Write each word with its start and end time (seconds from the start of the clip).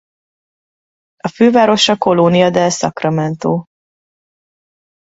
A 1.23 1.27
fővárosa 1.27 1.97
Colonia 1.97 2.49
del 2.49 2.69
Sacramento. 2.71 3.65